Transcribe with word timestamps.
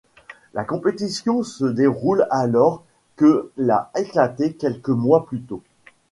La 0.55 0.63
compétition 0.63 1.43
se 1.43 1.63
déroule 1.65 2.25
alors 2.31 2.83
que 3.17 3.51
l' 3.57 3.69
a 3.69 3.91
éclaté 3.95 4.55
quelques 4.55 4.89
mois 4.89 5.27
plus 5.27 5.41
tôt. 5.41 5.61